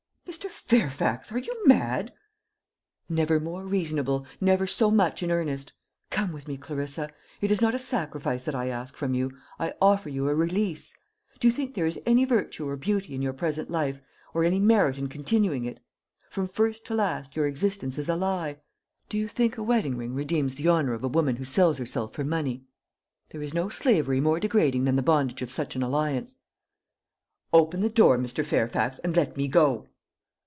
[0.31, 0.49] "Mr.
[0.49, 1.29] Fairfax!
[1.33, 2.13] are you mad?"
[3.09, 5.73] "Never more reasonable never so much in earnest.
[6.09, 7.09] Come with me, Clarissa.
[7.41, 10.95] It is not a sacrifice that I ask from you: I offer you a release.
[11.41, 13.99] Do you think there is any virtue or beauty in your present life,
[14.33, 15.81] or any merit in continuing it?
[16.29, 18.61] From first to last, your existence is a lie.
[19.09, 22.13] Do you think a wedding ring redeems the honour of a woman who sells herself
[22.13, 22.63] for money?
[23.31, 26.37] There is no slavery more degrading than the bondage of such an alliance."
[27.51, 28.45] "Open the door, Mr.
[28.45, 29.87] Fairfax, and let me go!"